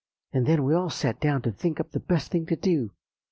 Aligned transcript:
And 0.33 0.47
then 0.47 0.63
we 0.63 0.73
all 0.73 0.89
sat 0.89 1.19
down 1.19 1.43
to 1.43 1.51
think 1.51 1.79
up 1.79 1.91
the 1.91 1.99
best 1.99 2.31
thing 2.31 2.47
to 2.47 2.55
do. 2.55 2.89